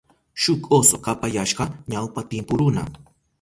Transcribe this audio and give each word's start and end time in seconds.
Shuk 0.41 0.61
oso 0.77 0.95
kapayashka 1.05 1.63
ñawpa 1.91 2.21
timpu 2.31 2.53
runa. 2.59 2.83